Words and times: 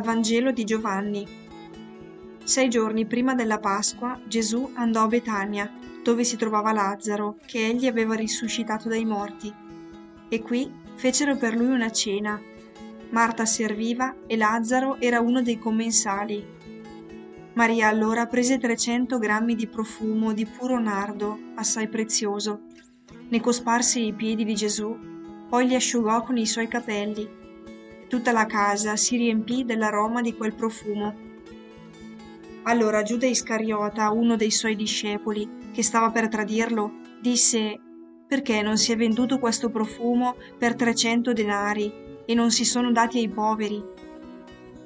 Vangelo 0.00 0.52
di 0.52 0.64
Giovanni. 0.64 1.26
Sei 2.44 2.68
giorni 2.68 3.04
prima 3.06 3.34
della 3.34 3.58
Pasqua 3.58 4.18
Gesù 4.26 4.70
andò 4.74 5.02
a 5.02 5.06
Betania, 5.06 5.70
dove 6.02 6.24
si 6.24 6.36
trovava 6.36 6.72
Lazzaro, 6.72 7.36
che 7.46 7.66
egli 7.66 7.86
aveva 7.86 8.14
risuscitato 8.14 8.88
dai 8.88 9.04
morti. 9.04 9.52
E 10.28 10.40
qui 10.40 10.72
fecero 10.94 11.36
per 11.36 11.54
lui 11.54 11.72
una 11.72 11.90
cena. 11.90 12.40
Marta 13.10 13.44
serviva 13.44 14.14
e 14.26 14.36
Lazzaro 14.36 14.98
era 14.98 15.20
uno 15.20 15.42
dei 15.42 15.58
commensali. 15.58 16.44
Maria 17.52 17.88
allora 17.88 18.26
prese 18.26 18.58
300 18.58 19.18
grammi 19.18 19.54
di 19.54 19.66
profumo 19.66 20.32
di 20.32 20.46
puro 20.46 20.80
nardo, 20.80 21.38
assai 21.54 21.88
prezioso. 21.88 22.62
Ne 23.28 23.40
cosparse 23.40 24.00
i 24.00 24.14
piedi 24.14 24.44
di 24.44 24.54
Gesù, 24.54 24.96
poi 25.48 25.66
li 25.66 25.74
asciugò 25.74 26.22
con 26.22 26.38
i 26.38 26.46
suoi 26.46 26.66
capelli 26.66 27.40
Tutta 28.12 28.30
la 28.30 28.44
casa 28.44 28.94
si 28.94 29.16
riempì 29.16 29.64
dell'aroma 29.64 30.20
di 30.20 30.36
quel 30.36 30.52
profumo. 30.52 31.16
Allora 32.64 33.02
Giuda 33.02 33.24
Iscariota, 33.24 34.10
uno 34.10 34.36
dei 34.36 34.50
suoi 34.50 34.76
discepoli, 34.76 35.70
che 35.72 35.82
stava 35.82 36.10
per 36.10 36.28
tradirlo, 36.28 36.92
disse 37.22 37.80
perché 38.28 38.60
non 38.60 38.76
si 38.76 38.92
è 38.92 38.96
venduto 38.96 39.38
questo 39.38 39.70
profumo 39.70 40.36
per 40.58 40.74
trecento 40.74 41.32
denari 41.32 41.90
e 42.26 42.34
non 42.34 42.50
si 42.50 42.66
sono 42.66 42.92
dati 42.92 43.16
ai 43.16 43.30
poveri? 43.30 43.82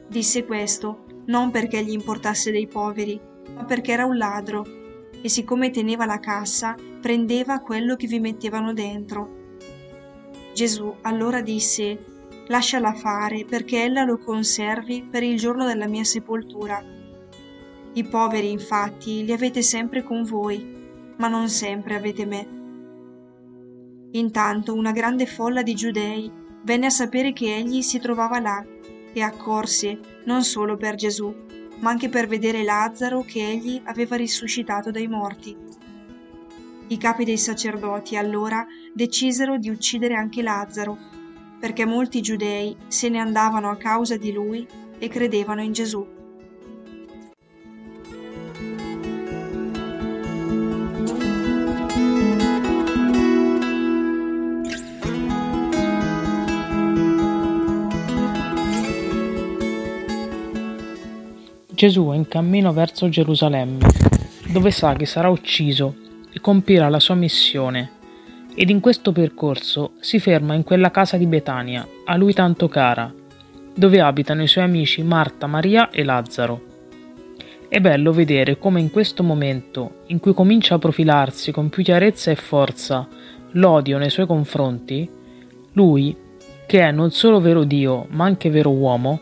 Disse 0.06 0.44
questo 0.44 1.06
non 1.26 1.50
perché 1.50 1.82
gli 1.82 1.90
importasse 1.90 2.52
dei 2.52 2.68
poveri, 2.68 3.20
ma 3.56 3.64
perché 3.64 3.90
era 3.90 4.04
un 4.04 4.16
ladro 4.18 4.64
e 5.20 5.28
siccome 5.28 5.70
teneva 5.70 6.06
la 6.06 6.20
cassa 6.20 6.76
prendeva 7.00 7.58
quello 7.58 7.96
che 7.96 8.06
vi 8.06 8.20
mettevano 8.20 8.72
dentro. 8.72 9.56
Gesù 10.54 10.94
allora 11.02 11.40
disse 11.40 12.14
lasciala 12.48 12.92
fare 12.92 13.44
perché 13.44 13.84
ella 13.84 14.02
lo 14.04 14.18
conservi 14.18 15.06
per 15.10 15.22
il 15.22 15.36
giorno 15.36 15.66
della 15.66 15.86
mia 15.86 16.04
sepoltura. 16.04 16.82
I 17.92 18.04
poveri, 18.04 18.50
infatti, 18.50 19.24
li 19.24 19.32
avete 19.32 19.62
sempre 19.62 20.02
con 20.02 20.22
voi, 20.22 21.14
ma 21.16 21.28
non 21.28 21.48
sempre 21.48 21.96
avete 21.96 22.26
me. 22.26 22.54
Intanto 24.12 24.74
una 24.74 24.92
grande 24.92 25.26
folla 25.26 25.62
di 25.62 25.74
giudei 25.74 26.30
venne 26.62 26.86
a 26.86 26.90
sapere 26.90 27.32
che 27.32 27.54
egli 27.54 27.82
si 27.82 27.98
trovava 27.98 28.38
là 28.38 28.64
e 29.12 29.20
accorse 29.20 29.98
non 30.24 30.42
solo 30.42 30.76
per 30.76 30.94
Gesù, 30.94 31.34
ma 31.80 31.90
anche 31.90 32.08
per 32.08 32.26
vedere 32.26 32.64
Lazzaro 32.64 33.22
che 33.22 33.46
egli 33.46 33.80
aveva 33.84 34.16
risuscitato 34.16 34.90
dai 34.90 35.06
morti. 35.06 35.56
I 36.88 36.96
capi 36.98 37.24
dei 37.24 37.38
sacerdoti 37.38 38.16
allora 38.16 38.64
decisero 38.92 39.58
di 39.58 39.70
uccidere 39.70 40.14
anche 40.14 40.42
Lazzaro 40.42 41.15
perché 41.58 41.84
molti 41.84 42.20
giudei 42.20 42.76
se 42.88 43.08
ne 43.08 43.18
andavano 43.18 43.70
a 43.70 43.76
causa 43.76 44.16
di 44.16 44.32
lui 44.32 44.66
e 44.98 45.08
credevano 45.08 45.62
in 45.62 45.72
Gesù. 45.72 46.06
Gesù 61.76 62.08
è 62.10 62.16
in 62.16 62.26
cammino 62.26 62.72
verso 62.72 63.10
Gerusalemme, 63.10 63.86
dove 64.50 64.70
sa 64.70 64.94
che 64.94 65.04
sarà 65.04 65.28
ucciso 65.28 65.94
e 66.32 66.40
compirà 66.40 66.88
la 66.88 66.98
sua 66.98 67.14
missione 67.14 67.95
ed 68.58 68.70
in 68.70 68.80
questo 68.80 69.12
percorso 69.12 69.92
si 70.00 70.18
ferma 70.18 70.54
in 70.54 70.64
quella 70.64 70.90
casa 70.90 71.18
di 71.18 71.26
Betania, 71.26 71.86
a 72.06 72.16
lui 72.16 72.32
tanto 72.32 72.68
cara, 72.68 73.12
dove 73.74 74.00
abitano 74.00 74.42
i 74.42 74.48
suoi 74.48 74.64
amici 74.64 75.02
Marta, 75.02 75.46
Maria 75.46 75.90
e 75.90 76.02
Lazzaro. 76.02 76.62
È 77.68 77.78
bello 77.80 78.12
vedere 78.12 78.58
come 78.58 78.80
in 78.80 78.90
questo 78.90 79.22
momento, 79.22 80.04
in 80.06 80.20
cui 80.20 80.32
comincia 80.32 80.76
a 80.76 80.78
profilarsi 80.78 81.52
con 81.52 81.68
più 81.68 81.82
chiarezza 81.82 82.30
e 82.30 82.36
forza 82.36 83.06
l'odio 83.50 83.98
nei 83.98 84.08
suoi 84.08 84.26
confronti, 84.26 85.06
lui, 85.72 86.16
che 86.66 86.80
è 86.80 86.90
non 86.90 87.10
solo 87.10 87.40
vero 87.40 87.64
Dio, 87.64 88.06
ma 88.08 88.24
anche 88.24 88.48
vero 88.48 88.70
uomo, 88.70 89.20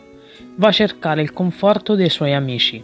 va 0.55 0.69
a 0.69 0.71
cercare 0.71 1.21
il 1.21 1.33
conforto 1.33 1.95
dei 1.95 2.09
suoi 2.09 2.33
amici. 2.33 2.81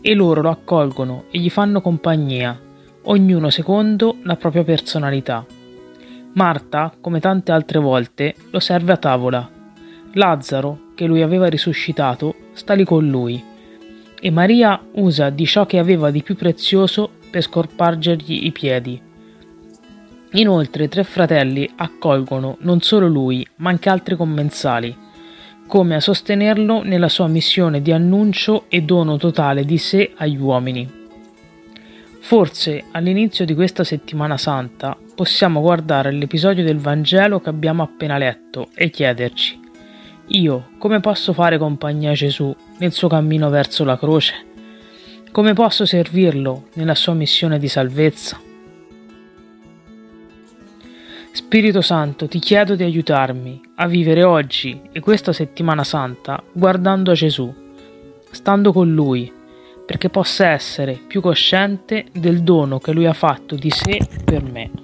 E 0.00 0.14
loro 0.14 0.42
lo 0.42 0.50
accolgono 0.50 1.24
e 1.32 1.40
gli 1.40 1.50
fanno 1.50 1.80
compagnia, 1.80 2.56
ognuno 3.04 3.50
secondo 3.50 4.18
la 4.22 4.36
propria 4.36 4.64
personalità. 4.64 5.44
Marta, 6.34 6.92
come 7.00 7.20
tante 7.20 7.52
altre 7.52 7.78
volte, 7.78 8.34
lo 8.50 8.60
serve 8.60 8.92
a 8.92 8.96
tavola. 8.96 9.48
Lazzaro, 10.12 10.90
che 10.94 11.06
lui 11.06 11.22
aveva 11.22 11.46
risuscitato, 11.46 12.34
sta 12.52 12.74
lì 12.74 12.84
con 12.84 13.06
lui. 13.06 13.42
E 14.20 14.30
Maria 14.30 14.80
usa 14.92 15.30
di 15.30 15.46
ciò 15.46 15.66
che 15.66 15.78
aveva 15.78 16.10
di 16.10 16.22
più 16.22 16.34
prezioso 16.34 17.10
per 17.30 17.42
scorpargergli 17.42 18.46
i 18.46 18.52
piedi. 18.52 19.00
Inoltre 20.32 20.84
i 20.84 20.88
tre 20.88 21.04
fratelli 21.04 21.70
accolgono 21.76 22.56
non 22.60 22.80
solo 22.80 23.06
lui, 23.06 23.46
ma 23.56 23.70
anche 23.70 23.88
altri 23.88 24.16
commensali, 24.16 24.96
come 25.66 25.94
a 25.94 26.00
sostenerlo 26.00 26.82
nella 26.82 27.08
sua 27.08 27.28
missione 27.28 27.80
di 27.80 27.92
annuncio 27.92 28.64
e 28.68 28.82
dono 28.82 29.16
totale 29.16 29.64
di 29.64 29.78
sé 29.78 30.12
agli 30.16 30.36
uomini. 30.36 31.03
Forse 32.24 32.84
all'inizio 32.92 33.44
di 33.44 33.54
questa 33.54 33.84
settimana 33.84 34.38
santa 34.38 34.96
possiamo 35.14 35.60
guardare 35.60 36.10
l'episodio 36.10 36.64
del 36.64 36.78
Vangelo 36.78 37.38
che 37.38 37.50
abbiamo 37.50 37.82
appena 37.82 38.16
letto 38.16 38.70
e 38.74 38.88
chiederci, 38.88 39.60
io 40.28 40.70
come 40.78 41.00
posso 41.00 41.34
fare 41.34 41.58
compagnia 41.58 42.12
a 42.12 42.14
Gesù 42.14 42.56
nel 42.78 42.92
suo 42.92 43.08
cammino 43.08 43.50
verso 43.50 43.84
la 43.84 43.98
croce? 43.98 44.46
Come 45.30 45.52
posso 45.52 45.84
servirlo 45.84 46.68
nella 46.76 46.94
sua 46.94 47.12
missione 47.12 47.58
di 47.58 47.68
salvezza? 47.68 48.40
Spirito 51.30 51.82
Santo, 51.82 52.26
ti 52.26 52.38
chiedo 52.38 52.74
di 52.74 52.84
aiutarmi 52.84 53.60
a 53.74 53.86
vivere 53.86 54.24
oggi 54.24 54.80
e 54.92 55.00
questa 55.00 55.34
settimana 55.34 55.84
santa 55.84 56.42
guardando 56.54 57.10
a 57.10 57.14
Gesù, 57.14 57.54
stando 58.30 58.72
con 58.72 58.94
Lui 58.94 59.42
perché 59.84 60.08
possa 60.08 60.48
essere 60.48 61.00
più 61.06 61.20
cosciente 61.20 62.06
del 62.12 62.42
dono 62.42 62.78
che 62.78 62.92
lui 62.92 63.06
ha 63.06 63.12
fatto 63.12 63.54
di 63.54 63.70
sé 63.70 63.98
per 64.24 64.42
me. 64.42 64.83